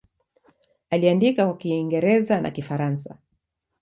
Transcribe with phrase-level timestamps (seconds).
[0.89, 3.17] Aliandika kwa Kiingereza na Kifaransa.